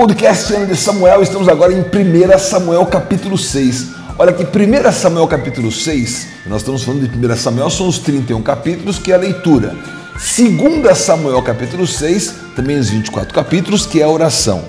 Podcast 0.00 0.54
Ano 0.54 0.66
de 0.66 0.76
Samuel, 0.76 1.22
estamos 1.22 1.46
agora 1.46 1.74
em 1.74 1.80
1 1.82 2.38
Samuel 2.38 2.86
capítulo 2.86 3.36
6. 3.36 3.88
Olha 4.18 4.32
que 4.32 4.44
1 4.44 4.92
Samuel 4.92 5.28
capítulo 5.28 5.70
6, 5.70 6.26
nós 6.46 6.62
estamos 6.62 6.84
falando 6.84 7.06
de 7.06 7.26
1 7.26 7.36
Samuel, 7.36 7.68
são 7.68 7.86
os 7.86 7.98
31 7.98 8.40
capítulos 8.40 8.98
que 8.98 9.12
é 9.12 9.14
a 9.14 9.18
leitura. 9.18 9.76
2 10.14 10.96
Samuel 10.96 11.42
capítulo 11.42 11.86
6, 11.86 12.34
também 12.56 12.78
os 12.78 12.88
24 12.88 13.34
capítulos, 13.34 13.84
que 13.84 14.00
é 14.00 14.04
a 14.04 14.08
oração. 14.08 14.62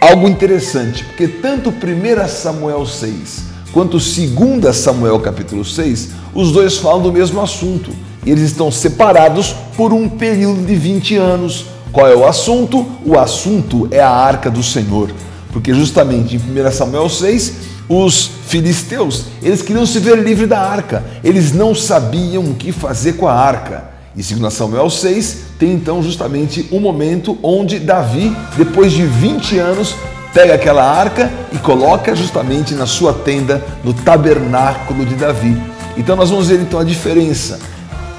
Algo 0.00 0.26
interessante, 0.26 1.04
porque 1.04 1.28
tanto 1.28 1.70
1 1.70 2.26
Samuel 2.26 2.84
6 2.84 3.44
quanto 3.72 3.98
2 3.98 4.74
Samuel 4.74 5.20
capítulo 5.20 5.64
6, 5.64 6.08
os 6.34 6.50
dois 6.50 6.78
falam 6.78 7.00
do 7.00 7.12
mesmo 7.12 7.40
assunto. 7.40 7.92
E 8.26 8.30
eles 8.32 8.42
estão 8.42 8.72
separados 8.72 9.54
por 9.76 9.92
um 9.92 10.08
período 10.08 10.66
de 10.66 10.74
20 10.74 11.16
anos. 11.16 11.66
Qual 11.94 12.08
é 12.08 12.16
o 12.16 12.26
assunto? 12.26 12.84
O 13.06 13.16
assunto 13.16 13.86
é 13.92 14.00
a 14.00 14.10
arca 14.10 14.50
do 14.50 14.64
Senhor. 14.64 15.12
Porque 15.52 15.72
justamente 15.72 16.34
em 16.34 16.40
1 16.40 16.72
Samuel 16.72 17.08
6, 17.08 17.54
os 17.88 18.32
filisteus, 18.48 19.26
eles 19.40 19.62
queriam 19.62 19.86
se 19.86 20.00
ver 20.00 20.18
livre 20.18 20.44
da 20.44 20.58
arca. 20.58 21.04
Eles 21.22 21.52
não 21.52 21.72
sabiam 21.72 22.42
o 22.42 22.54
que 22.56 22.72
fazer 22.72 23.12
com 23.12 23.28
a 23.28 23.32
arca. 23.32 23.84
E 24.16 24.22
2 24.24 24.52
Samuel 24.52 24.90
6 24.90 25.36
tem 25.56 25.70
então 25.70 26.02
justamente 26.02 26.68
um 26.72 26.80
momento 26.80 27.38
onde 27.40 27.78
Davi, 27.78 28.36
depois 28.56 28.90
de 28.92 29.06
20 29.06 29.56
anos, 29.60 29.94
pega 30.32 30.54
aquela 30.54 30.82
arca 30.82 31.30
e 31.52 31.58
coloca 31.58 32.16
justamente 32.16 32.74
na 32.74 32.86
sua 32.86 33.12
tenda, 33.12 33.64
no 33.84 33.94
tabernáculo 33.94 35.06
de 35.06 35.14
Davi. 35.14 35.56
Então 35.96 36.16
nós 36.16 36.28
vamos 36.28 36.48
ver 36.48 36.58
então 36.60 36.80
a 36.80 36.84
diferença 36.84 37.60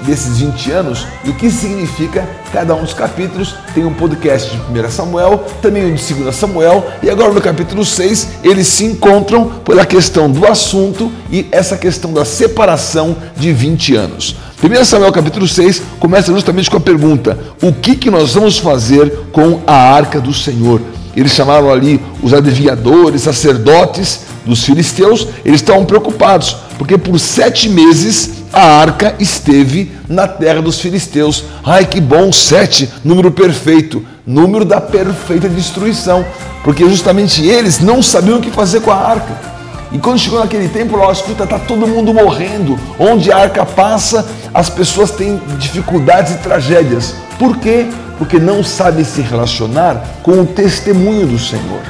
desses 0.06 0.38
20 0.38 0.70
anos 0.70 1.06
e 1.24 1.30
o 1.30 1.34
que 1.34 1.50
significa 1.50 2.26
cada 2.52 2.74
um 2.74 2.82
dos 2.82 2.94
capítulos. 2.94 3.54
Tem 3.74 3.84
um 3.84 3.92
podcast 3.92 4.50
de 4.50 4.56
1 4.56 4.90
Samuel, 4.90 5.44
também 5.60 5.84
um 5.84 5.94
de 5.94 6.14
2 6.14 6.34
Samuel, 6.34 6.86
e 7.02 7.10
agora 7.10 7.32
no 7.32 7.40
capítulo 7.40 7.84
6 7.84 8.28
eles 8.42 8.68
se 8.68 8.84
encontram 8.84 9.46
pela 9.64 9.84
questão 9.84 10.30
do 10.30 10.46
assunto 10.46 11.12
e 11.30 11.46
essa 11.50 11.76
questão 11.76 12.12
da 12.12 12.24
separação 12.24 13.16
de 13.36 13.52
20 13.52 13.96
anos. 13.96 14.36
1 14.62 14.84
Samuel 14.84 15.12
capítulo 15.12 15.46
6 15.46 15.82
começa 16.00 16.32
justamente 16.32 16.70
com 16.70 16.78
a 16.78 16.80
pergunta: 16.80 17.38
o 17.60 17.72
que, 17.72 17.96
que 17.96 18.10
nós 18.10 18.34
vamos 18.34 18.58
fazer 18.58 19.12
com 19.32 19.60
a 19.66 19.74
arca 19.74 20.20
do 20.20 20.32
Senhor? 20.32 20.80
Eles 21.16 21.32
chamaram 21.32 21.72
ali 21.72 21.98
os 22.22 22.34
adivinhadores, 22.34 23.22
sacerdotes 23.22 24.20
dos 24.44 24.62
filisteus, 24.62 25.26
eles 25.44 25.60
estavam 25.60 25.84
preocupados, 25.84 26.56
porque 26.78 26.96
por 26.98 27.18
sete 27.18 27.68
meses 27.68 28.44
a 28.52 28.80
arca 28.80 29.14
esteve 29.18 29.90
na 30.08 30.28
terra 30.28 30.62
dos 30.62 30.78
filisteus. 30.78 31.44
Ai, 31.64 31.86
que 31.86 32.00
bom, 32.00 32.30
sete, 32.30 32.88
número 33.02 33.30
perfeito, 33.30 34.04
número 34.26 34.64
da 34.64 34.80
perfeita 34.80 35.48
destruição, 35.48 36.24
porque 36.62 36.88
justamente 36.88 37.44
eles 37.44 37.80
não 37.80 38.02
sabiam 38.02 38.38
o 38.38 38.40
que 38.42 38.50
fazer 38.50 38.80
com 38.80 38.90
a 38.90 38.96
arca. 38.96 39.56
E 39.92 39.98
quando 39.98 40.18
chegou 40.18 40.40
naquele 40.40 40.68
tempo, 40.68 40.96
lá, 40.96 41.10
escuta, 41.12 41.44
está 41.44 41.58
todo 41.58 41.86
mundo 41.86 42.12
morrendo. 42.12 42.78
Onde 42.98 43.30
a 43.30 43.38
arca 43.38 43.64
passa, 43.64 44.26
as 44.52 44.68
pessoas 44.68 45.12
têm 45.12 45.40
dificuldades 45.58 46.34
e 46.34 46.38
tragédias. 46.38 47.14
Por 47.38 47.56
quê? 47.58 47.86
Porque 48.18 48.38
não 48.38 48.62
sabem 48.62 49.04
se 49.04 49.20
relacionar 49.20 50.02
com 50.22 50.40
o 50.40 50.46
testemunho 50.46 51.26
do 51.26 51.38
Senhor. 51.38 51.82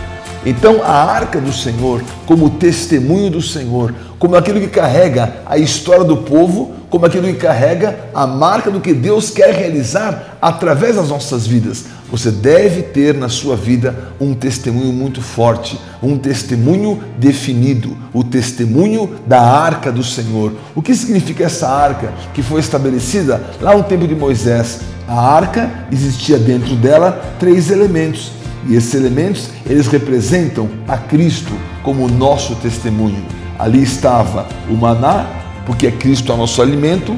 Então, 0.45 0.81
a 0.83 0.93
arca 0.93 1.41
do 1.41 1.53
Senhor, 1.53 2.03
como 2.25 2.51
testemunho 2.51 3.31
do 3.31 3.43
Senhor, 3.43 3.93
como 4.17 4.37
aquilo 4.37 4.61
que 4.61 4.69
carrega 4.69 5.39
a 5.45 5.59
história 5.59 6.05
do 6.05 6.19
povo, 6.19 6.76
como 6.89 7.07
aquilo 7.07 7.27
que 7.27 7.35
carrega 7.35 7.99
a 8.15 8.27
marca 8.27 8.71
do 8.71 8.81
que 8.81 8.95
Deus 8.95 9.31
quer 9.31 9.55
realizar 9.55 10.37
através 10.41 10.97
das 10.97 11.09
nossas 11.09 11.47
vidas. 11.47 11.85
Você 12.11 12.31
deve 12.31 12.83
ter 12.83 13.15
na 13.15 13.29
sua 13.29 13.57
vida 13.57 14.13
um 14.21 14.35
testemunho 14.35 14.93
muito 14.93 15.21
forte, 15.21 15.79
um 16.03 16.17
testemunho 16.17 17.03
definido, 17.19 17.97
o 18.13 18.23
testemunho 18.23 19.11
da 19.27 19.41
arca 19.41 19.91
do 19.91 20.05
Senhor. 20.05 20.53
O 20.75 20.81
que 20.81 20.95
significa 20.95 21.45
essa 21.45 21.69
arca 21.69 22.13
que 22.33 22.43
foi 22.43 22.61
estabelecida 22.61 23.43
lá 23.61 23.77
no 23.77 23.83
tempo 23.83 24.07
de 24.07 24.15
Moisés? 24.15 24.81
A 25.09 25.21
arca 25.21 25.71
existia 25.91 26.39
dentro 26.39 26.77
dela 26.77 27.37
três 27.39 27.71
elementos 27.71 28.37
e 28.69 28.75
esses 28.75 28.95
elementos, 28.95 29.51
eles 29.65 29.87
representam 29.87 30.69
a 30.89 30.97
Cristo 30.97 31.53
como 31.83 32.05
o 32.05 32.11
nosso 32.11 32.57
testemunho. 32.57 33.25
Ali 33.59 33.83
estava 33.83 34.47
o 34.69 34.75
maná, 34.75 35.27
porque 35.67 35.89
é 35.89 35.91
Cristo 35.91 36.33
o 36.33 36.37
nosso 36.37 36.63
alimento 36.63 37.15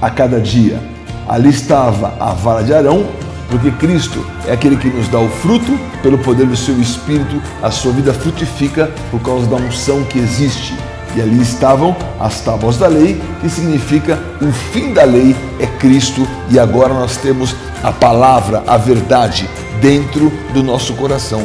a 0.00 0.10
cada 0.10 0.40
dia. 0.40 0.80
Ali 1.28 1.50
estava 1.50 2.14
a 2.18 2.32
vara 2.32 2.64
de 2.64 2.74
Arão, 2.74 3.06
porque 3.50 3.70
Cristo 3.72 4.24
é 4.46 4.52
aquele 4.52 4.76
que 4.76 4.88
nos 4.88 5.06
dá 5.08 5.20
o 5.20 5.28
fruto 5.28 5.78
pelo 6.02 6.18
poder 6.18 6.46
do 6.46 6.56
seu 6.56 6.80
Espírito, 6.80 7.40
a 7.62 7.70
sua 7.70 7.92
vida 7.92 8.12
frutifica 8.12 8.90
por 9.10 9.20
causa 9.20 9.46
da 9.46 9.56
unção 9.56 10.02
que 10.04 10.18
existe. 10.18 10.74
E 11.14 11.20
ali 11.20 11.42
estavam 11.42 11.94
as 12.18 12.40
tábuas 12.40 12.76
da 12.76 12.86
lei, 12.86 13.20
que 13.40 13.48
significa 13.48 14.18
o 14.40 14.50
fim 14.72 14.92
da 14.92 15.04
lei 15.04 15.36
é 15.58 15.66
Cristo, 15.66 16.26
e 16.48 16.58
agora 16.58 16.94
nós 16.94 17.16
temos 17.16 17.54
a 17.82 17.92
palavra, 17.92 18.62
a 18.66 18.76
verdade, 18.76 19.48
dentro 19.80 20.32
do 20.54 20.62
nosso 20.62 20.94
coração. 20.94 21.42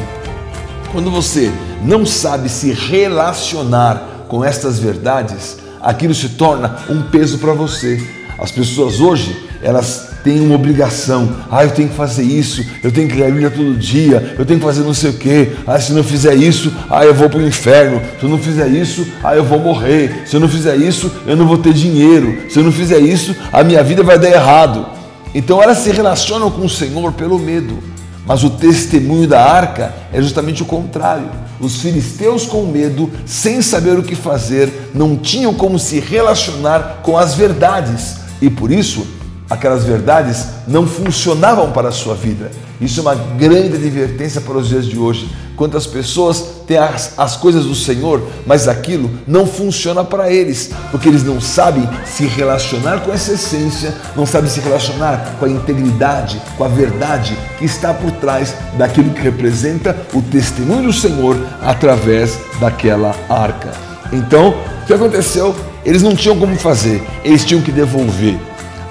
Quando 0.91 1.09
você 1.09 1.51
não 1.81 2.05
sabe 2.05 2.47
se 2.47 2.71
relacionar 2.71 4.25
com 4.27 4.43
estas 4.43 4.79
verdades, 4.79 5.57
aquilo 5.85 6.15
se 6.15 6.29
torna 6.29 6.75
um 6.89 7.03
peso 7.03 7.37
para 7.37 7.53
você. 7.53 8.01
As 8.37 8.51
pessoas 8.51 8.99
hoje, 8.99 9.47
elas 9.61 10.09
têm 10.23 10.41
uma 10.41 10.55
obrigação. 10.55 11.29
Ah, 11.49 11.63
eu 11.63 11.69
tenho 11.69 11.87
que 11.87 11.95
fazer 11.95 12.23
isso, 12.23 12.65
eu 12.83 12.91
tenho 12.91 13.07
que 13.07 13.15
ler 13.15 13.27
a 13.27 13.29
Bíblia 13.29 13.51
todo 13.51 13.77
dia, 13.77 14.35
eu 14.37 14.45
tenho 14.45 14.59
que 14.59 14.65
fazer 14.65 14.81
não 14.81 14.93
sei 14.93 15.11
o 15.11 15.13
quê. 15.13 15.51
Ah, 15.65 15.79
se 15.79 15.93
não 15.93 16.03
fizer 16.03 16.33
isso, 16.33 16.73
ah, 16.89 17.05
eu 17.05 17.13
vou 17.13 17.29
para 17.29 17.39
o 17.39 17.47
inferno. 17.47 18.01
Se 18.19 18.25
eu 18.25 18.29
não 18.29 18.39
fizer 18.39 18.67
isso, 18.67 19.07
ah, 19.23 19.35
eu 19.35 19.45
vou 19.45 19.59
morrer. 19.59 20.23
Se 20.25 20.35
eu 20.35 20.39
não 20.39 20.49
fizer 20.49 20.75
isso, 20.75 21.11
eu 21.25 21.37
não 21.37 21.47
vou 21.47 21.59
ter 21.59 21.71
dinheiro. 21.71 22.49
Se 22.49 22.59
eu 22.59 22.63
não 22.63 22.71
fizer 22.71 22.99
isso, 22.99 23.35
a 23.53 23.63
minha 23.63 23.83
vida 23.83 24.03
vai 24.03 24.17
dar 24.17 24.29
errado. 24.29 24.87
Então 25.33 25.61
elas 25.61 25.77
se 25.77 25.91
relacionam 25.91 26.49
com 26.49 26.65
o 26.65 26.69
Senhor 26.69 27.13
pelo 27.13 27.37
medo. 27.37 27.77
Mas 28.25 28.43
o 28.43 28.49
testemunho 28.49 29.27
da 29.27 29.43
arca 29.43 29.93
é 30.11 30.19
justamente 30.19 30.63
o 30.63 30.65
contrário. 30.65 31.44
Os 31.59 31.77
filisteus, 31.77 32.45
com 32.45 32.65
medo, 32.65 33.09
sem 33.25 33.61
saber 33.61 33.97
o 33.97 34.03
que 34.03 34.15
fazer, 34.15 34.91
não 34.93 35.15
tinham 35.15 35.53
como 35.53 35.79
se 35.79 35.99
relacionar 35.99 36.99
com 37.01 37.17
as 37.17 37.33
verdades. 37.33 38.17
E 38.41 38.49
por 38.49 38.71
isso 38.71 39.05
aquelas 39.49 39.83
verdades 39.83 40.47
não 40.67 40.87
funcionavam 40.87 41.71
para 41.71 41.89
a 41.89 41.91
sua 41.91 42.15
vida. 42.15 42.51
Isso 42.79 42.99
é 42.99 43.01
uma 43.01 43.15
grande 43.15 43.75
advertência 43.75 44.41
para 44.41 44.57
os 44.57 44.67
dias 44.67 44.85
de 44.85 44.97
hoje. 44.97 45.29
Quantas 45.55 45.87
pessoas 45.87 46.43
têm 46.67 46.77
as, 46.77 47.17
as 47.17 47.37
coisas 47.37 47.63
do 47.63 47.73
Senhor, 47.73 48.21
mas 48.45 48.67
aquilo 48.67 49.09
não 49.25 49.47
funciona 49.47 50.03
para 50.03 50.29
eles, 50.29 50.71
porque 50.91 51.07
eles 51.07 51.23
não 51.23 51.39
sabem 51.39 51.87
se 52.05 52.25
relacionar 52.25 52.99
com 52.99 53.13
essa 53.13 53.33
essência, 53.33 53.93
não 54.15 54.25
sabem 54.25 54.49
se 54.49 54.59
relacionar 54.59 55.37
com 55.39 55.45
a 55.45 55.49
integridade, 55.49 56.41
com 56.57 56.65
a 56.65 56.67
verdade 56.67 57.37
que 57.57 57.63
está 57.63 57.93
por 57.93 58.11
trás 58.11 58.53
daquilo 58.77 59.11
que 59.11 59.21
representa 59.21 59.95
o 60.13 60.21
testemunho 60.21 60.87
do 60.87 60.93
Senhor 60.93 61.37
através 61.61 62.37
daquela 62.59 63.15
arca. 63.29 63.71
Então, 64.11 64.49
o 64.83 64.85
que 64.85 64.93
aconteceu? 64.93 65.55
Eles 65.85 66.03
não 66.03 66.15
tinham 66.15 66.37
como 66.37 66.57
fazer, 66.57 67.01
eles 67.23 67.45
tinham 67.45 67.61
que 67.61 67.71
devolver. 67.71 68.37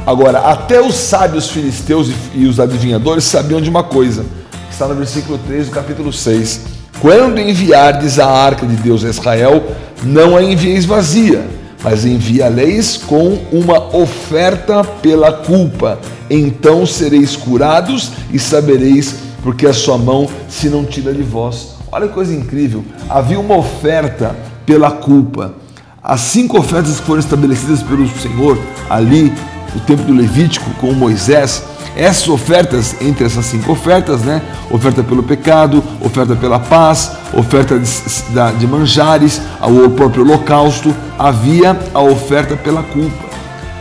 Agora, 0.06 0.38
até 0.40 0.80
os 0.80 0.94
sábios 0.94 1.48
filisteus 1.48 2.10
e 2.34 2.46
os 2.46 2.60
adivinhadores 2.60 3.24
sabiam 3.24 3.60
de 3.60 3.70
uma 3.70 3.82
coisa, 3.82 4.24
está 4.70 4.86
no 4.86 4.94
versículo 4.94 5.38
3 5.46 5.66
do 5.66 5.72
capítulo 5.72 6.12
6. 6.12 6.60
Quando 7.00 7.40
enviardes 7.40 8.18
a 8.18 8.26
arca 8.26 8.66
de 8.66 8.76
Deus 8.76 9.04
a 9.04 9.08
Israel, 9.08 9.64
não 10.02 10.36
a 10.36 10.42
envieis 10.42 10.84
vazia, 10.84 11.46
mas 11.82 12.04
envia-leis 12.04 12.98
com 12.98 13.38
uma 13.50 13.96
oferta 13.96 14.84
pela 14.84 15.32
culpa. 15.32 15.98
Então 16.28 16.84
sereis 16.84 17.34
curados 17.34 18.12
e 18.30 18.38
sabereis 18.38 19.16
porque 19.42 19.66
a 19.66 19.72
sua 19.72 19.98
mão 19.98 20.28
se 20.48 20.68
não 20.68 20.84
tira 20.84 21.12
de 21.12 21.22
vós. 21.22 21.76
Olha 21.92 22.08
que 22.08 22.14
coisa 22.14 22.34
incrível. 22.34 22.84
Havia 23.08 23.38
uma 23.38 23.56
oferta 23.56 24.34
pela 24.66 24.90
culpa. 24.90 25.54
As 26.02 26.20
cinco 26.20 26.58
ofertas 26.58 27.00
que 27.00 27.06
foram 27.06 27.20
estabelecidas 27.20 27.82
pelo 27.82 28.08
Senhor 28.18 28.58
ali 28.90 29.32
o 29.74 29.80
tempo 29.80 30.02
do 30.02 30.12
Levítico 30.12 30.70
com 30.80 30.92
Moisés, 30.92 31.62
essas 31.96 32.28
ofertas, 32.28 32.96
entre 33.00 33.24
essas 33.24 33.46
cinco 33.46 33.72
ofertas, 33.72 34.22
né? 34.22 34.42
Oferta 34.70 35.02
pelo 35.02 35.22
pecado, 35.22 35.82
oferta 36.00 36.34
pela 36.34 36.58
paz, 36.58 37.12
oferta 37.32 37.78
de, 37.78 38.58
de 38.58 38.66
manjares, 38.66 39.40
o 39.60 39.90
próprio 39.90 40.24
holocausto, 40.24 40.94
havia 41.18 41.78
a 41.92 42.00
oferta 42.00 42.56
pela 42.56 42.82
culpa. 42.82 43.24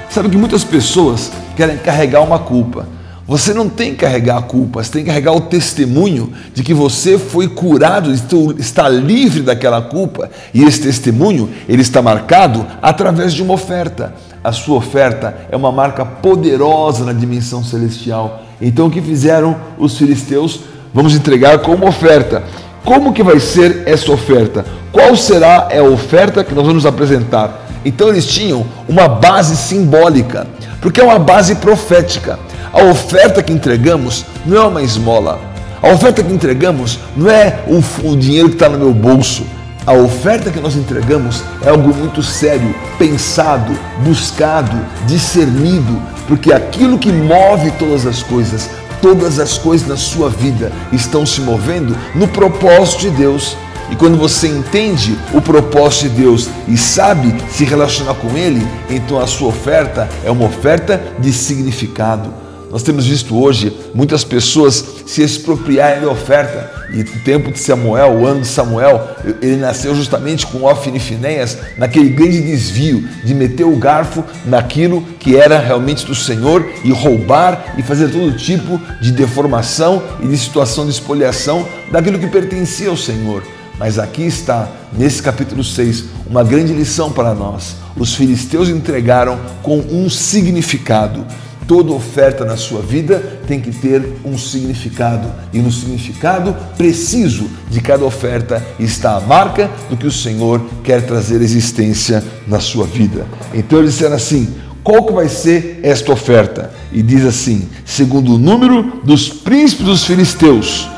Sabe 0.10 0.30
que 0.30 0.38
muitas 0.38 0.64
pessoas 0.64 1.32
querem 1.56 1.78
carregar 1.78 2.22
uma 2.22 2.38
culpa. 2.38 2.88
Você 3.26 3.54
não 3.54 3.70
tem 3.70 3.92
que 3.92 4.02
carregar 4.02 4.38
a 4.38 4.42
culpa, 4.42 4.84
você 4.84 4.92
tem 4.92 5.04
que 5.04 5.10
carregar 5.10 5.34
o 5.34 5.42
testemunho 5.42 6.34
de 6.54 6.62
que 6.62 6.74
você 6.74 7.18
foi 7.18 7.48
curado, 7.48 8.12
está 8.58 8.90
livre 8.90 9.42
daquela 9.42 9.82
culpa, 9.82 10.30
e 10.54 10.64
esse 10.64 10.82
testemunho 10.82 11.50
ele 11.70 11.82
está 11.82 12.02
marcado 12.02 12.66
através 12.82 13.34
de 13.34 13.42
uma 13.42 13.54
oferta 13.54 14.14
a 14.44 14.52
sua 14.52 14.78
oferta 14.78 15.34
é 15.50 15.56
uma 15.56 15.72
marca 15.72 16.04
poderosa 16.04 17.06
na 17.06 17.14
dimensão 17.14 17.64
celestial. 17.64 18.44
Então, 18.62 18.88
o 18.88 18.92
que 18.92 19.02
fizeram 19.02 19.56
os 19.78 19.98
filisteus? 19.98 20.62
Vamos 20.94 21.16
entregar 21.16 21.60
como 21.60 21.88
oferta. 21.88 22.44
como 22.84 23.14
que 23.14 23.24
vai 23.24 23.40
ser 23.40 23.84
essa 23.86 24.12
oferta? 24.12 24.66
Qual 24.92 25.16
será 25.16 25.70
a 25.74 25.82
oferta 25.84 26.44
que 26.44 26.54
nós 26.54 26.68
vamos 26.68 26.86
apresentar? 26.86 27.62
Então 27.86 28.10
eles 28.10 28.28
tinham 28.28 28.66
uma 28.88 29.08
base 29.08 29.56
simbólica, 29.56 30.46
porque 30.82 31.00
é 31.00 31.04
uma 31.04 31.18
base 31.18 31.56
profética. 31.56 32.38
A 32.74 32.86
oferta 32.86 33.44
que 33.44 33.54
entregamos 33.54 34.26
não 34.44 34.58
é 34.58 34.66
uma 34.66 34.82
esmola. 34.82 35.40
A 35.80 35.90
oferta 35.90 36.24
que 36.24 36.34
entregamos 36.34 36.98
não 37.16 37.30
é 37.30 37.64
o, 37.68 38.10
o 38.10 38.18
dinheiro 38.18 38.50
que 38.50 38.56
está 38.56 38.68
no 38.68 38.80
meu 38.80 38.92
bolso. 38.92 39.46
A 39.86 39.94
oferta 39.94 40.50
que 40.50 40.60
nós 40.60 40.76
entregamos 40.76 41.44
é 41.64 41.70
algo 41.70 41.94
muito 41.94 42.24
sério, 42.24 42.74
pensado, 42.98 43.78
buscado, 44.04 44.76
discernido, 45.06 46.02
porque 46.28 46.52
aquilo 46.52 46.98
que 46.98 47.12
move 47.12 47.70
todas 47.78 48.08
as 48.08 48.24
coisas 48.24 48.68
todas 49.04 49.38
as 49.38 49.58
coisas 49.58 49.86
na 49.86 49.98
sua 49.98 50.30
vida 50.30 50.72
estão 50.94 51.26
se 51.26 51.42
movendo 51.42 51.96
no 52.16 52.26
propósito 52.26 53.02
de 53.02 53.10
Deus. 53.10 53.58
E 53.92 53.98
quando 53.98 54.18
você 54.18 54.48
entende 54.48 55.16
o 55.34 55.42
propósito 55.42 56.04
de 56.04 56.22
Deus 56.22 56.50
e 56.70 56.78
sabe 56.78 57.36
se 57.50 57.66
relacionar 57.66 58.14
com 58.14 58.38
Ele, 58.38 58.66
então 58.90 59.20
a 59.20 59.28
sua 59.28 59.50
oferta 59.50 60.10
é 60.24 60.32
uma 60.32 60.46
oferta 60.46 61.04
de 61.20 61.34
significado. 61.34 62.43
Nós 62.74 62.82
temos 62.82 63.06
visto 63.06 63.40
hoje 63.40 63.72
muitas 63.94 64.24
pessoas 64.24 64.84
se 65.06 65.22
expropriarem 65.22 66.02
da 66.02 66.10
oferta. 66.10 66.72
E 66.92 67.02
o 67.02 67.20
tempo 67.20 67.52
de 67.52 67.60
Samuel, 67.60 68.14
o 68.14 68.26
ano 68.26 68.42
de 68.42 68.48
Samuel, 68.48 69.10
ele 69.44 69.58
nasceu 69.58 69.96
justamente 69.96 70.48
com 70.48 70.64
Ofni 70.64 70.98
e 70.98 71.00
Finéias, 71.00 71.56
naquele 71.78 72.10
grande 72.10 72.42
desvio 72.42 73.08
de 73.24 73.36
meter 73.36 73.64
o 73.64 73.76
garfo 73.76 74.24
naquilo 74.44 75.04
que 75.20 75.38
era 75.38 75.60
realmente 75.60 76.04
do 76.04 76.16
Senhor 76.16 76.68
e 76.84 76.92
roubar 76.92 77.76
e 77.78 77.84
fazer 77.84 78.10
todo 78.10 78.36
tipo 78.36 78.82
de 79.00 79.12
deformação 79.12 80.02
e 80.24 80.28
de 80.28 80.36
situação 80.36 80.86
de 80.86 80.94
espoliação 80.94 81.68
daquilo 81.92 82.18
que 82.18 82.26
pertencia 82.26 82.90
ao 82.90 82.98
Senhor. 82.98 83.44
Mas 83.78 84.00
aqui 84.00 84.24
está, 84.24 84.68
nesse 84.92 85.22
capítulo 85.22 85.64
6, 85.64 86.06
uma 86.26 86.44
grande 86.44 86.74
lição 86.74 87.12
para 87.12 87.36
nós. 87.36 87.76
Os 87.96 88.16
filisteus 88.16 88.68
entregaram 88.68 89.40
com 89.62 89.78
um 89.78 90.10
significado. 90.10 91.24
Toda 91.68 91.94
oferta 91.94 92.44
na 92.44 92.58
sua 92.58 92.82
vida 92.82 93.40
tem 93.48 93.60
que 93.60 93.72
ter 93.72 94.18
um 94.26 94.38
significado, 94.38 95.32
e 95.54 95.60
no 95.60 95.72
significado 95.72 96.56
preciso 96.78 97.50
de 97.70 97.80
cada 97.80 98.04
oferta 98.04 98.62
está 98.80 99.16
a 99.16 99.22
marca 99.22 99.70
do 99.90 99.96
que 99.96 100.08
o 100.08 100.12
Senhor 100.12 100.62
quer 100.84 101.06
trazer 101.06 101.42
existência 101.42 102.24
na 102.48 102.60
sua 102.60 102.86
vida. 102.86 103.26
Então 103.54 103.80
eles 103.80 103.94
disseram 103.94 104.16
assim: 104.16 104.54
qual 104.84 105.06
que 105.06 105.14
vai 105.14 105.30
ser 105.30 105.80
esta 105.82 106.12
oferta? 106.12 106.74
E 106.92 107.02
diz 107.02 107.26
assim: 107.26 107.68
segundo 107.86 108.36
o 108.36 108.38
número 108.38 109.02
dos 109.04 109.30
príncipes 109.30 109.86
dos 109.86 110.04
filisteus. 110.04 110.90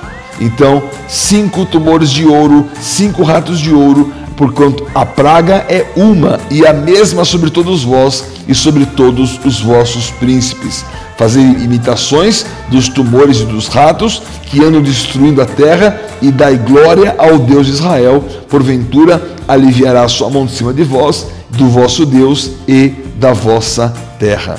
Então, 0.42 0.84
cinco 1.08 1.66
tumores 1.66 2.10
de 2.10 2.26
ouro, 2.26 2.68
cinco 2.82 3.24
ratos 3.24 3.60
de 3.60 3.72
ouro, 3.72 4.12
porquanto 4.36 4.86
a 4.94 5.06
praga 5.06 5.66
é 5.70 5.86
uma 5.96 6.40
e 6.50 6.66
a 6.66 6.74
mesma 6.74 7.24
sobre 7.24 7.50
todos 7.50 7.84
vós 7.84 8.26
e 8.48 8.54
sobre 8.54 8.86
todos 8.86 9.40
os 9.46 9.62
vossos 9.62 10.12
príncipes. 10.12 10.86
Fazer 11.18 11.40
imitações 11.40 12.46
dos 12.70 12.90
tumores 12.90 13.40
e 13.40 13.46
dos 13.46 13.68
ratos 13.68 14.22
que 14.48 14.64
andam 14.64 14.82
destruindo 14.82 15.42
a 15.42 15.46
terra 15.46 16.02
e 16.22 16.30
dai 16.30 16.58
glória 16.58 17.16
ao 17.18 17.40
Deus 17.40 17.68
de 17.68 17.74
Israel. 17.74 18.24
Porventura 18.50 19.36
aliviará 19.48 20.04
a 20.04 20.10
sua 20.10 20.30
mão 20.30 20.46
de 20.46 20.52
cima 20.52 20.74
de 20.74 20.84
vós, 20.84 21.28
do 21.52 21.70
vosso 21.70 22.06
Deus 22.06 22.52
e 22.68 22.94
da 23.18 23.32
vossa 23.32 23.94
terra. 24.20 24.58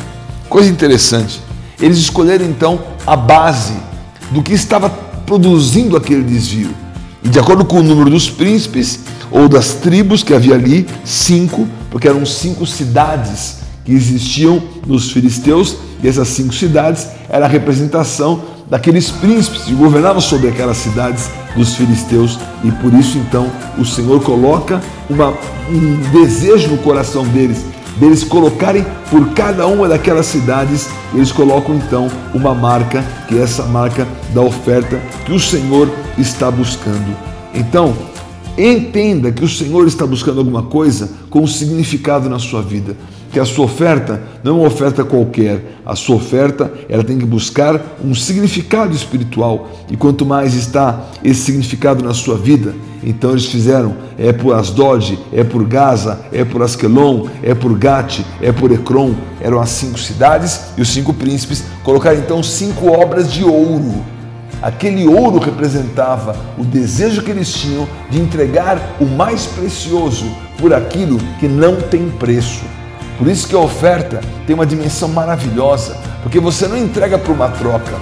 Coisa 0.49 0.70
interessante. 0.70 1.40
Eles 1.78 1.99
escolheram 1.99 2.46
então 2.46 2.81
a 3.06 3.14
base 3.14 3.75
do 4.31 4.43
que 4.43 4.55
estava 4.55 4.88
produzindo 4.88 5.96
aquele 5.96 6.23
desvio. 6.23 6.70
E 7.23 7.28
de 7.28 7.38
acordo 7.38 7.64
com 7.64 7.81
o 7.81 7.82
número 7.82 8.08
dos 8.08 8.31
príncipes, 8.31 9.00
ou 9.31 9.49
das 9.49 9.75
tribos 9.75 10.23
que 10.23 10.34
havia 10.34 10.55
ali, 10.55 10.87
cinco, 11.05 11.67
porque 11.90 12.08
eram 12.08 12.25
cinco 12.25 12.67
cidades 12.67 13.58
que 13.84 13.93
existiam 13.93 14.62
nos 14.87 15.11
filisteus, 15.11 15.76
e 16.02 16.08
essas 16.08 16.28
cinco 16.28 16.52
cidades 16.52 17.06
era 17.28 17.46
a 17.46 17.49
representação 17.49 18.43
daqueles 18.69 19.11
príncipes 19.11 19.62
que 19.62 19.75
governavam 19.75 20.20
sobre 20.20 20.49
aquelas 20.49 20.76
cidades 20.76 21.31
dos 21.55 21.75
filisteus, 21.75 22.38
e 22.64 22.70
por 22.73 22.93
isso 22.93 23.17
então 23.19 23.50
o 23.78 23.84
Senhor 23.84 24.20
coloca 24.23 24.81
uma, 25.08 25.32
um 25.70 25.96
desejo 26.12 26.69
no 26.69 26.78
coração 26.78 27.25
deles, 27.25 27.64
deles 27.99 28.25
colocarem 28.25 28.84
por 29.11 29.31
cada 29.31 29.67
uma 29.67 29.88
daquelas 29.88 30.26
cidades, 30.26 30.88
eles 31.14 31.32
colocam 31.32 31.76
então 31.76 32.11
uma 32.34 32.55
marca, 32.55 33.05
que 33.28 33.38
é 33.38 33.43
essa 33.43 33.62
marca 33.64 34.06
da 34.34 34.43
oferta 34.43 35.00
que 35.25 35.32
o 35.32 35.40
Senhor 35.40 35.88
está 36.19 36.50
buscando. 36.50 37.17
Então, 37.55 37.96
Entenda 38.58 39.30
que 39.30 39.44
o 39.44 39.48
Senhor 39.48 39.86
está 39.86 40.06
buscando 40.06 40.38
alguma 40.38 40.62
coisa 40.62 41.10
com 41.28 41.46
significado 41.46 42.28
na 42.28 42.38
sua 42.38 42.62
vida. 42.62 42.96
Que 43.30 43.38
a 43.38 43.44
sua 43.44 43.66
oferta 43.66 44.22
não 44.42 44.52
é 44.52 44.58
uma 44.60 44.66
oferta 44.66 45.04
qualquer. 45.04 45.78
A 45.84 45.94
sua 45.94 46.16
oferta 46.16 46.72
ela 46.88 47.04
tem 47.04 47.18
que 47.18 47.26
buscar 47.26 47.98
um 48.02 48.14
significado 48.14 48.94
espiritual. 48.94 49.68
E 49.90 49.96
quanto 49.96 50.24
mais 50.24 50.54
está 50.54 51.06
esse 51.22 51.42
significado 51.42 52.02
na 52.02 52.14
sua 52.14 52.38
vida, 52.38 52.74
então 53.04 53.32
eles 53.32 53.44
fizeram, 53.44 53.94
é 54.16 54.32
por 54.32 54.54
Asdod, 54.54 55.18
é 55.32 55.44
por 55.44 55.64
Gaza, 55.64 56.20
é 56.32 56.42
por 56.42 56.62
Askelon, 56.62 57.26
é 57.42 57.54
por 57.54 57.76
Gate, 57.76 58.20
é 58.40 58.52
por 58.52 58.72
Ecrom. 58.72 59.14
Eram 59.38 59.60
as 59.60 59.68
cinco 59.68 59.98
cidades 59.98 60.60
e 60.78 60.80
os 60.80 60.88
cinco 60.88 61.12
príncipes. 61.12 61.62
Colocaram 61.84 62.18
então 62.18 62.42
cinco 62.42 62.86
obras 62.90 63.30
de 63.30 63.44
ouro 63.44 64.15
Aquele 64.62 65.06
ouro 65.06 65.38
representava 65.38 66.34
o 66.56 66.64
desejo 66.64 67.22
que 67.22 67.30
eles 67.30 67.52
tinham 67.52 67.86
de 68.10 68.18
entregar 68.18 68.96
o 69.00 69.04
mais 69.04 69.46
precioso 69.46 70.26
por 70.58 70.72
aquilo 70.72 71.18
que 71.38 71.46
não 71.46 71.76
tem 71.76 72.08
preço. 72.10 72.64
Por 73.18 73.28
isso 73.28 73.48
que 73.48 73.54
a 73.54 73.60
oferta 73.60 74.20
tem 74.46 74.54
uma 74.54 74.66
dimensão 74.66 75.08
maravilhosa, 75.08 75.96
porque 76.22 76.40
você 76.40 76.66
não 76.66 76.76
entrega 76.76 77.18
para 77.18 77.32
uma 77.32 77.48
troca, 77.48 77.92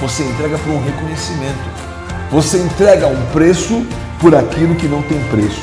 você 0.00 0.22
entrega 0.22 0.58
para 0.58 0.72
um 0.72 0.82
reconhecimento. 0.82 1.86
Você 2.30 2.58
entrega 2.58 3.06
um 3.06 3.26
preço 3.32 3.86
por 4.18 4.34
aquilo 4.34 4.74
que 4.74 4.88
não 4.88 5.00
tem 5.02 5.18
preço. 5.30 5.62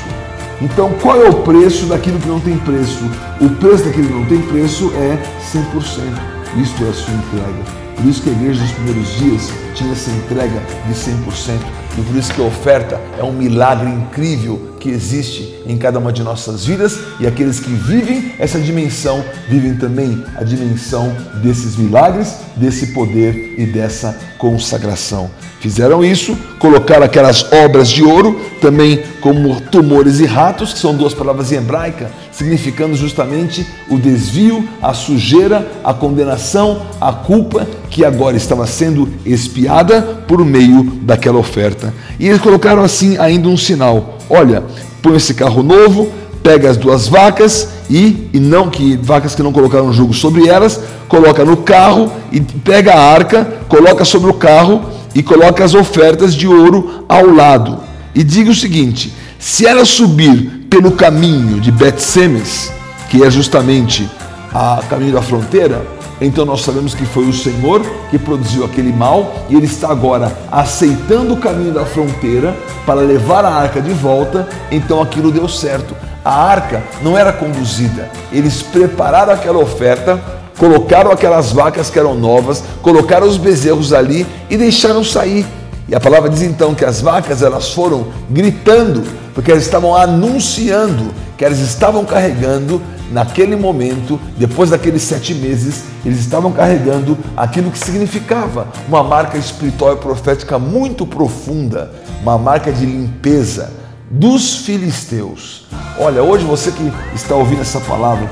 Então, 0.62 0.94
qual 1.02 1.22
é 1.22 1.30
o 1.30 1.42
preço 1.42 1.88
daquilo 1.88 2.20
que 2.20 2.28
não 2.28 2.40
tem 2.40 2.58
preço? 2.58 3.04
O 3.42 3.50
preço 3.50 3.84
daquilo 3.84 4.08
que 4.08 4.14
não 4.14 4.26
tem 4.26 4.42
preço 4.44 4.92
é 4.96 5.18
100%. 5.52 6.62
Isto 6.62 6.86
é 6.86 6.90
a 6.90 6.94
sua 6.94 7.14
entrega. 7.14 7.83
Por 8.04 8.10
isso 8.10 8.22
que 8.22 8.30
a 8.30 8.34
igreja 8.34 8.62
nos 8.62 8.72
primeiros 8.74 9.16
dias 9.16 9.50
tinha 9.74 9.94
essa 9.94 10.12
entrega 10.12 10.62
de 10.86 10.94
100%. 10.94 11.58
E 11.98 12.02
por 12.02 12.18
isso 12.18 12.34
que 12.34 12.42
a 12.42 12.44
oferta 12.44 13.00
é 13.18 13.24
um 13.24 13.32
milagre 13.32 13.90
incrível 13.90 14.76
que 14.78 14.90
existe 14.90 15.56
em 15.66 15.78
cada 15.78 16.00
uma 16.00 16.12
de 16.12 16.22
nossas 16.22 16.66
vidas 16.66 17.00
e 17.18 17.26
aqueles 17.26 17.62
que 17.62 17.70
vivem 17.70 18.34
essa 18.38 18.60
dimensão 18.60 19.24
vivem 19.48 19.76
também 19.76 20.22
a 20.36 20.44
dimensão 20.44 21.16
desses 21.42 21.78
milagres, 21.78 22.36
desse 22.58 22.88
poder 22.88 23.56
e 23.58 23.66
dessa 23.66 24.20
consagração. 24.38 25.32
Fizeram 25.62 26.04
isso, 26.04 26.38
colocaram 26.60 27.06
aquelas 27.06 27.54
obras 27.54 27.90
de 27.90 28.04
ouro, 28.04 28.38
também 28.60 29.02
como 29.22 29.62
tumores 29.62 30.20
e 30.20 30.26
ratos, 30.26 30.74
que 30.74 30.80
são 30.80 30.94
duas 30.94 31.14
palavras 31.14 31.54
em 31.54 31.56
hebraica, 31.56 32.12
significando 32.34 32.96
justamente 32.96 33.66
o 33.90 33.98
desvio, 33.98 34.68
a 34.82 34.94
sujeira, 34.94 35.72
a 35.84 35.94
condenação, 35.94 36.82
a 37.00 37.14
culpa 37.14 37.68
que 37.90 38.04
agora 38.04 38.36
estava 38.36 38.66
sendo 38.66 39.08
espiada 39.26 40.02
por 40.28 40.44
meio 40.44 40.84
daquela 41.02 41.38
oferta. 41.38 41.94
E 42.20 42.28
eles 42.28 42.42
colocaram 42.42 42.84
assim 42.84 43.18
ainda 43.18 43.48
um 43.48 43.58
sinal: 43.58 44.18
olha, 44.30 44.64
põe 45.02 45.16
esse 45.16 45.34
carro 45.34 45.62
novo, 45.62 46.12
pega 46.42 46.70
as 46.70 46.78
duas 46.78 47.08
vacas 47.08 47.70
e, 47.90 48.30
e 48.34 48.40
não 48.40 48.70
que 48.70 48.98
vacas 48.98 49.36
que 49.36 49.44
não 49.44 49.54
colocaram 49.54 49.94
jugo 49.94 50.14
sobre 50.14 50.48
elas, 50.48 50.80
coloca 51.08 51.46
no 51.46 51.58
carro 51.58 52.12
e 52.32 52.42
pega 52.42 52.94
a 52.94 53.00
arca, 53.00 53.46
coloca 53.70 54.04
sobre 54.04 54.30
o 54.30 54.34
carro 54.34 54.82
e 55.14 55.22
coloca 55.22 55.64
as 55.64 55.76
ofertas 55.76 56.34
de 56.34 56.48
ouro 56.48 57.06
ao 57.08 57.28
lado. 57.28 57.80
E 58.16 58.24
diga 58.24 58.50
o 58.50 58.56
seguinte: 58.56 59.14
se 59.40 59.66
ela 59.66 59.86
subir 59.86 60.53
pelo 60.74 60.94
caminho 60.94 61.62
de 61.62 61.72
Bet-Semes, 61.72 62.74
que 63.08 63.24
é 63.24 63.30
justamente 63.30 64.10
a 64.52 64.82
caminho 64.90 65.14
da 65.14 65.22
fronteira, 65.22 65.86
então 66.20 66.46
nós 66.46 66.62
sabemos 66.62 66.96
que 66.96 67.06
foi 67.06 67.26
o 67.26 67.32
Senhor 67.32 67.80
que 68.10 68.18
produziu 68.18 68.66
aquele 68.66 68.92
mal 68.92 69.32
e 69.52 69.56
ele 69.56 69.68
está 69.68 69.92
agora 69.92 70.36
aceitando 70.52 71.36
o 71.36 71.38
caminho 71.38 71.72
da 71.72 71.86
fronteira 71.86 72.56
para 72.88 73.02
levar 73.02 73.46
a 73.46 73.54
arca 73.54 73.80
de 73.80 73.92
volta, 73.92 74.50
então 74.72 75.00
aquilo 75.00 75.32
deu 75.32 75.48
certo. 75.48 75.96
A 76.26 76.44
arca 76.44 76.82
não 77.04 77.16
era 77.16 77.32
conduzida, 77.32 78.10
eles 78.32 78.64
prepararam 78.64 79.32
aquela 79.32 79.60
oferta, 79.60 80.20
colocaram 80.58 81.12
aquelas 81.12 81.52
vacas 81.52 81.92
que 81.92 82.00
eram 82.00 82.16
novas, 82.16 82.64
colocaram 82.82 83.28
os 83.28 83.38
bezerros 83.38 83.94
ali 83.94 84.26
e 84.50 84.58
deixaram 84.58 85.04
sair. 85.04 85.46
E 85.88 85.94
a 85.94 86.00
palavra 86.00 86.32
diz 86.32 86.42
então 86.42 86.74
que 86.74 86.84
as 86.84 87.00
vacas 87.00 87.44
elas 87.44 87.70
foram 87.74 88.08
gritando, 88.28 89.04
porque 89.34 89.52
elas 89.52 89.64
estavam 89.64 89.96
anunciando 89.96 91.14
que 91.38 91.44
elas 91.44 91.60
estavam 91.60 92.06
carregando 92.06 92.82
naquele 93.12 93.56
momento, 93.56 94.20
depois 94.38 94.70
daqueles 94.70 95.04
sete 95.04 95.34
meses, 95.34 95.84
eles 96.06 96.20
estavam 96.20 96.52
carregando 96.52 97.18
aquilo 97.36 97.72
que 97.72 97.78
significava 97.78 98.68
uma 98.88 99.04
marca 99.04 99.38
espiritual 99.38 99.94
e 99.94 99.98
profética 99.98 100.58
muito 100.58 101.06
profunda, 101.06 101.92
uma 102.22 102.38
marca 102.38 102.72
de 102.72 102.86
limpeza 102.86 103.72
dos 104.10 104.58
filisteus. 104.58 105.66
Olha, 106.00 106.24
hoje 106.24 106.46
você 106.46 106.72
que 106.72 106.92
está 107.14 107.36
ouvindo 107.36 107.62
essa 107.62 107.80
palavra, 107.80 108.30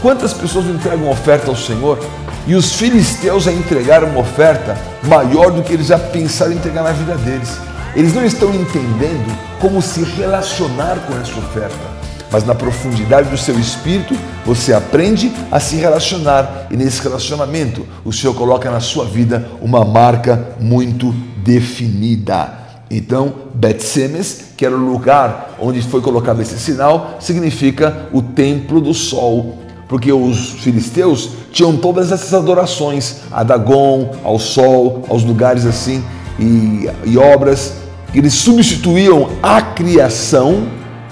quantas 0.00 0.32
pessoas 0.32 0.66
entregam 0.66 1.10
oferta 1.10 1.48
ao 1.48 1.56
Senhor 1.56 1.98
e 2.46 2.54
os 2.54 2.72
filisteus 2.72 3.46
a 3.46 3.52
entregaram 3.52 4.08
uma 4.08 4.20
oferta 4.20 4.76
maior 5.02 5.50
do 5.50 5.62
que 5.62 5.72
eles 5.72 5.86
já 5.86 5.98
pensaram 5.98 6.52
em 6.52 6.56
entregar 6.56 6.82
na 6.82 6.92
vida 6.92 7.14
deles. 7.16 7.67
Eles 7.94 8.14
não 8.14 8.24
estão 8.24 8.54
entendendo 8.54 9.36
como 9.60 9.82
se 9.82 10.02
relacionar 10.02 10.96
com 11.06 11.14
essa 11.18 11.38
oferta 11.38 11.98
mas 12.30 12.44
na 12.44 12.54
profundidade 12.54 13.30
do 13.30 13.38
seu 13.38 13.58
espírito 13.58 14.14
você 14.44 14.72
aprende 14.72 15.32
a 15.50 15.58
se 15.58 15.76
relacionar 15.76 16.66
e 16.70 16.76
nesse 16.76 17.02
relacionamento 17.02 17.86
o 18.04 18.12
Senhor 18.12 18.34
coloca 18.34 18.70
na 18.70 18.80
sua 18.80 19.04
vida 19.04 19.48
uma 19.60 19.84
marca 19.84 20.56
muito 20.60 21.14
definida. 21.38 22.56
Então, 22.90 23.34
Bet-Semes, 23.54 24.52
que 24.56 24.64
era 24.64 24.74
o 24.74 24.78
lugar 24.78 25.56
onde 25.60 25.82
foi 25.82 26.00
colocado 26.00 26.40
esse 26.40 26.58
sinal, 26.58 27.16
significa 27.20 28.08
o 28.12 28.22
templo 28.22 28.80
do 28.80 28.94
sol, 28.94 29.58
porque 29.86 30.10
os 30.10 30.52
filisteus 30.52 31.30
tinham 31.52 31.76
todas 31.76 32.12
essas 32.12 32.32
adorações 32.32 33.16
a 33.30 33.42
Dagon, 33.42 34.10
ao 34.24 34.38
sol, 34.38 35.04
aos 35.08 35.22
lugares 35.22 35.66
assim 35.66 36.02
e, 36.38 36.88
e 37.04 37.18
obras. 37.18 37.74
Eles 38.14 38.34
substituíam 38.34 39.30
a 39.42 39.60
criação 39.60 40.66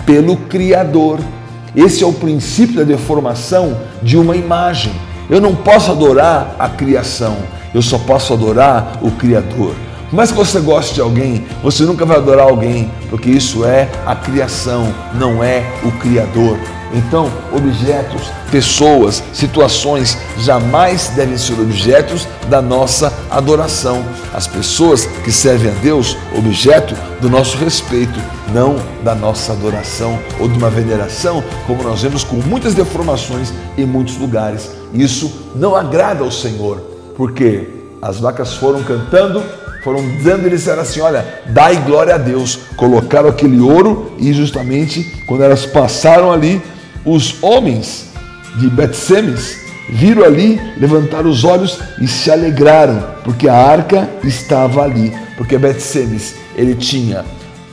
pelo 0.05 0.37
Criador. 0.37 1.19
Esse 1.75 2.03
é 2.03 2.07
o 2.07 2.13
princípio 2.13 2.77
da 2.77 2.85
deformação 2.85 3.77
de 4.03 4.17
uma 4.17 4.37
imagem. 4.37 4.93
Eu 5.29 5.41
não 5.41 5.55
posso 5.55 5.91
adorar 5.91 6.55
a 6.59 6.69
criação, 6.69 7.37
eu 7.75 7.83
só 7.83 7.99
posso 7.99 8.33
adorar 8.33 8.99
o 9.03 9.11
Criador. 9.11 9.75
Mas 10.13 10.31
que 10.31 10.37
você 10.37 10.61
goste 10.61 10.95
de 10.95 11.01
alguém, 11.01 11.45
você 11.63 11.83
nunca 11.83 12.07
vai 12.07 12.17
adorar 12.17 12.49
alguém, 12.49 12.91
porque 13.11 13.29
isso 13.29 13.65
é 13.65 13.89
a 14.07 14.15
criação, 14.15 14.95
não 15.15 15.43
é 15.43 15.65
o 15.85 15.91
Criador. 15.93 16.57
Então, 16.97 17.31
objetos, 17.53 18.23
pessoas, 18.51 19.23
situações 19.35 20.17
jamais 20.39 21.09
devem 21.15 21.37
ser 21.37 21.53
objetos 21.61 22.27
da 22.49 22.63
nossa 22.63 23.13
adoração. 23.31 24.03
As 24.33 24.47
pessoas 24.47 25.05
que 25.23 25.31
servem 25.31 25.71
a 25.71 25.75
Deus, 25.75 26.17
objeto 26.37 26.97
do 27.21 27.29
nosso 27.29 27.59
respeito, 27.59 28.19
não 28.53 28.77
da 29.05 29.15
nossa 29.15 29.53
adoração 29.53 30.19
ou 30.41 30.49
de 30.49 30.57
uma 30.57 30.71
veneração, 30.71 31.45
como 31.67 31.83
nós 31.83 32.01
vemos 32.01 32.25
com 32.25 32.37
muitas 32.37 32.73
deformações 32.73 33.53
em 33.77 33.85
muitos 33.85 34.17
lugares. 34.17 34.71
Isso 34.95 35.51
não 35.55 35.77
agrada 35.77 36.25
ao 36.25 36.33
Senhor, 36.33 36.81
porque 37.15 37.69
as 38.01 38.19
vacas 38.19 38.55
foram 38.55 38.83
cantando 38.83 39.43
foram 39.85 40.05
dizendo, 40.17 40.47
eles 40.47 40.61
disseram 40.61 40.83
assim: 40.83 41.01
olha, 41.01 41.25
dai 41.47 41.77
glória 41.77 42.17
a 42.17 42.19
Deus. 42.19 42.59
Colocaram 42.77 43.29
aquele 43.29 43.61
ouro 43.61 44.11
e 44.19 44.33
justamente 44.33 45.05
quando 45.29 45.45
elas 45.45 45.65
passaram 45.65 46.33
ali, 46.33 46.61
os 47.07 47.37
homens 47.41 48.07
de 48.57 48.69
Betsemes 48.69 49.59
viram 49.89 50.25
ali, 50.25 50.61
levantaram 50.77 51.31
os 51.31 51.45
olhos 51.45 51.79
e 52.01 52.09
se 52.09 52.31
alegraram, 52.31 53.05
porque 53.23 53.49
a 53.49 53.55
arca 53.55 54.11
estava 54.25 54.83
ali. 54.83 55.13
Porque 55.37 55.57
Betsemes, 55.57 56.35
ele 56.57 56.75
tinha 56.75 57.25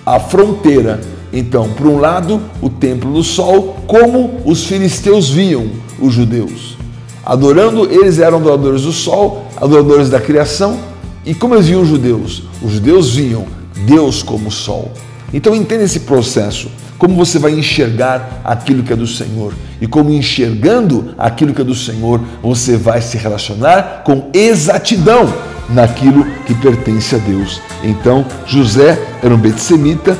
a 0.05 0.19
fronteira. 0.19 1.01
Então, 1.31 1.67
por 1.73 1.87
um 1.87 1.97
lado, 1.97 2.39
o 2.61 2.69
templo 2.69 3.11
do 3.11 3.23
sol, 3.23 3.77
como 3.87 4.39
os 4.45 4.65
filisteus 4.65 5.31
viam 5.31 5.67
os 5.99 6.13
judeus. 6.13 6.77
Adorando, 7.25 7.91
eles 7.91 8.19
eram 8.19 8.37
adoradores 8.37 8.83
do 8.83 8.91
sol, 8.91 9.47
adoradores 9.59 10.09
da 10.09 10.19
criação. 10.19 10.77
E 11.25 11.33
como 11.33 11.55
eles 11.55 11.67
viam 11.67 11.81
os 11.81 11.87
judeus? 11.87 12.43
Os 12.61 12.73
judeus 12.73 13.15
viam 13.15 13.47
Deus 13.87 14.21
como 14.21 14.51
sol. 14.51 14.91
Então 15.33 15.55
entenda 15.55 15.83
esse 15.83 16.01
processo 16.01 16.69
como 16.97 17.15
você 17.15 17.39
vai 17.39 17.51
enxergar 17.51 18.41
aquilo 18.43 18.83
que 18.83 18.93
é 18.93 18.95
do 18.95 19.07
Senhor. 19.07 19.53
E 19.81 19.87
como 19.87 20.09
enxergando 20.09 21.13
aquilo 21.17 21.53
que 21.53 21.61
é 21.61 21.65
do 21.65 21.75
Senhor, 21.75 22.21
você 22.41 22.77
vai 22.77 23.01
se 23.01 23.17
relacionar 23.17 24.03
com 24.05 24.29
exatidão 24.33 25.31
naquilo 25.69 26.25
que 26.45 26.53
pertence 26.53 27.15
a 27.15 27.17
Deus. 27.17 27.61
Então, 27.83 28.25
José 28.45 28.99
era 29.21 29.33
um 29.33 29.37
betsemita 29.37 30.17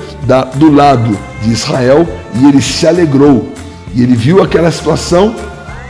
do 0.55 0.71
lado 0.71 1.17
de 1.41 1.51
Israel 1.51 2.07
e 2.35 2.47
ele 2.47 2.61
se 2.61 2.87
alegrou. 2.87 3.51
E 3.93 4.01
ele 4.01 4.15
viu 4.15 4.41
aquela 4.41 4.71
situação, 4.71 5.35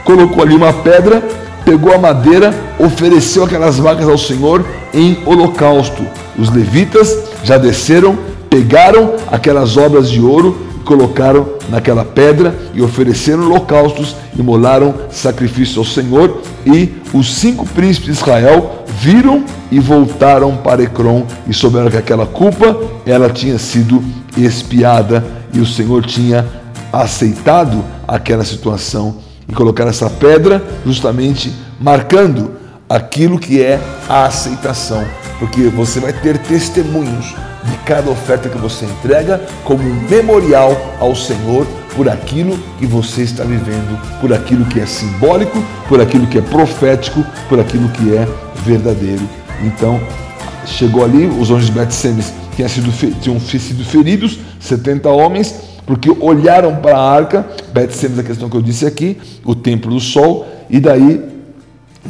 colocou 0.04 0.42
ali 0.42 0.54
uma 0.54 0.72
pedra, 0.72 1.22
pegou 1.64 1.94
a 1.94 1.98
madeira, 1.98 2.54
ofereceu 2.78 3.44
aquelas 3.44 3.78
vacas 3.78 4.08
ao 4.08 4.18
Senhor 4.18 4.64
em 4.92 5.18
holocausto. 5.24 6.04
Os 6.38 6.50
levitas 6.50 7.16
já 7.42 7.56
desceram, 7.56 8.18
pegaram 8.50 9.14
aquelas 9.30 9.76
obras 9.76 10.10
de 10.10 10.20
ouro 10.20 10.73
colocaram 10.84 11.54
naquela 11.68 12.04
pedra 12.04 12.54
e 12.74 12.82
ofereceram 12.82 13.44
holocaustos 13.44 14.14
e 14.38 14.42
molaram 14.42 14.94
sacrifício 15.10 15.78
ao 15.78 15.84
Senhor. 15.84 16.42
E 16.66 16.92
os 17.12 17.34
cinco 17.34 17.66
príncipes 17.66 18.06
de 18.06 18.12
Israel 18.12 18.84
viram 19.00 19.44
e 19.70 19.80
voltaram 19.80 20.56
para 20.56 20.82
Ecrom 20.82 21.24
e 21.46 21.52
souberam 21.52 21.90
que 21.90 21.96
aquela 21.96 22.26
culpa 22.26 22.78
ela 23.04 23.28
tinha 23.30 23.58
sido 23.58 24.02
expiada 24.36 25.24
e 25.52 25.60
o 25.60 25.66
Senhor 25.66 26.04
tinha 26.04 26.46
aceitado 26.92 27.84
aquela 28.06 28.44
situação 28.44 29.16
e 29.48 29.52
colocar 29.52 29.86
essa 29.86 30.08
pedra 30.08 30.62
justamente 30.86 31.52
marcando 31.80 32.52
aquilo 32.88 33.38
que 33.38 33.62
é 33.62 33.80
a 34.08 34.26
aceitação, 34.26 35.04
porque 35.38 35.68
você 35.68 36.00
vai 36.00 36.12
ter 36.12 36.38
testemunhos 36.38 37.34
de 37.64 37.76
cada 37.84 38.10
oferta 38.10 38.48
que 38.48 38.58
você 38.58 38.84
entrega 38.84 39.40
como 39.64 39.82
um 39.82 40.08
memorial 40.08 40.76
ao 41.00 41.14
Senhor 41.14 41.66
por 41.96 42.08
aquilo 42.08 42.58
que 42.78 42.86
você 42.86 43.22
está 43.22 43.44
vivendo, 43.44 43.98
por 44.20 44.32
aquilo 44.32 44.64
que 44.66 44.80
é 44.80 44.86
simbólico, 44.86 45.62
por 45.88 46.00
aquilo 46.00 46.26
que 46.26 46.38
é 46.38 46.42
profético, 46.42 47.24
por 47.48 47.58
aquilo 47.60 47.88
que 47.88 48.14
é 48.14 48.26
verdadeiro. 48.64 49.22
Então, 49.62 50.00
chegou 50.66 51.04
ali, 51.04 51.26
os 51.26 51.50
anjos 51.50 51.66
de 51.66 51.72
Bet-Semes 51.72 52.32
tinham 52.54 52.68
sido, 52.68 53.20
tinham 53.20 53.40
sido 53.40 53.84
feridos, 53.84 54.38
70 54.60 55.08
homens, 55.08 55.54
porque 55.86 56.10
olharam 56.20 56.76
para 56.76 56.96
a 56.96 57.10
arca, 57.10 57.46
Bet-Semes, 57.72 58.18
a 58.18 58.22
questão 58.22 58.48
que 58.48 58.56
eu 58.56 58.62
disse 58.62 58.86
aqui, 58.86 59.18
o 59.44 59.54
templo 59.54 59.90
do 59.92 60.00
sol, 60.00 60.46
e 60.68 60.80
daí 60.80 61.22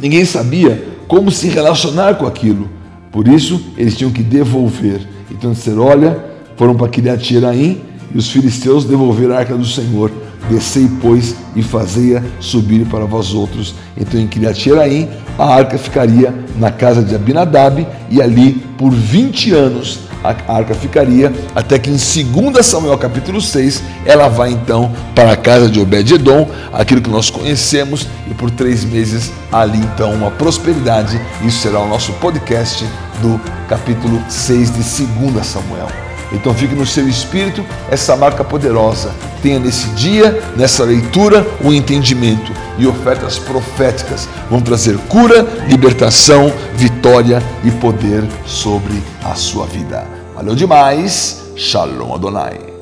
ninguém 0.01 0.25
sabia 0.25 0.95
como 1.07 1.29
se 1.29 1.47
relacionar 1.47 2.15
com 2.15 2.25
aquilo. 2.25 2.69
Por 3.15 3.29
isso, 3.29 3.61
eles 3.77 3.95
tinham 3.95 4.11
que 4.11 4.21
devolver. 4.21 4.99
Então 5.31 5.53
disseram: 5.53 5.83
Olha, 5.83 6.21
foram 6.57 6.75
para 6.75 6.89
Kiriat 6.89 7.23
Jearim 7.23 7.79
e 8.13 8.17
os 8.17 8.29
filisteus 8.29 8.83
devolveram 8.83 9.33
a 9.33 9.37
arca 9.37 9.55
do 9.55 9.63
Senhor. 9.63 10.11
Descei, 10.49 10.89
pois, 11.01 11.33
e 11.55 11.63
fazei-a 11.63 12.21
subir 12.41 12.85
para 12.87 13.05
vós 13.05 13.33
outros. 13.33 13.73
Então 13.95 14.19
em 14.19 14.27
Kiriat 14.27 14.59
Jearim 14.59 15.07
a 15.39 15.45
arca 15.45 15.77
ficaria 15.77 16.35
na 16.59 16.71
casa 16.71 17.01
de 17.01 17.15
Abinadab 17.15 17.87
e 18.11 18.21
ali 18.21 18.61
por 18.77 18.91
20 18.91 19.53
anos 19.53 20.01
a 20.25 20.53
arca 20.53 20.73
ficaria, 20.73 21.31
até 21.55 21.77
que 21.77 21.89
em 21.89 21.95
2 21.95 22.65
Samuel 22.65 22.97
capítulo 22.97 23.41
6, 23.41 23.83
ela 24.05 24.27
vai 24.27 24.51
então 24.51 24.91
para 25.13 25.31
a 25.33 25.37
casa 25.37 25.69
de 25.69 25.79
Obed-Edom, 25.79 26.49
aquilo 26.73 27.01
que 27.01 27.09
nós 27.09 27.29
conhecemos, 27.29 28.07
e 28.29 28.33
por 28.33 28.49
três 28.49 28.83
meses 28.83 29.31
ali 29.51 29.79
então 29.79 30.13
uma 30.13 30.31
prosperidade. 30.31 31.19
Isso 31.43 31.59
será 31.59 31.79
o 31.79 31.87
nosso 31.87 32.13
podcast 32.13 32.85
do 33.21 33.39
capítulo 33.67 34.21
6 34.29 34.71
de 34.71 35.05
2 35.05 35.45
Samuel. 35.45 36.04
Então 36.35 36.53
fique 36.53 36.75
no 36.75 36.85
seu 36.85 37.07
espírito 37.07 37.65
essa 37.89 38.15
marca 38.15 38.43
poderosa. 38.43 39.11
Tenha 39.41 39.57
nesse 39.57 39.87
dia, 39.91 40.41
nessa 40.55 40.83
leitura, 40.83 41.45
o 41.63 41.69
um 41.69 41.73
entendimento 41.73 42.51
e 42.77 42.85
ofertas 42.85 43.39
proféticas 43.39 44.27
vão 44.49 44.61
trazer 44.61 44.97
cura, 45.07 45.47
libertação, 45.67 46.51
vitória 46.75 47.41
e 47.63 47.71
poder 47.71 48.23
sobre 48.45 49.01
a 49.23 49.33
sua 49.35 49.65
vida. 49.65 50.05
Valeu 50.35 50.55
demais. 50.55 51.43
Shalom 51.55 52.13
Adonai. 52.13 52.74